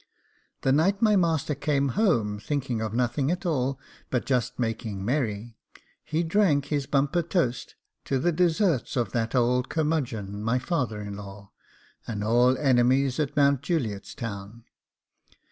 [0.61, 5.59] The night my master came home, thinking of nothing at all but just making merry,
[6.03, 7.75] he drank his bumper toast
[8.05, 11.51] 'to the deserts of that old curmudgeon my father in law,
[12.07, 14.63] and all enemies at Mount Juliet's Town.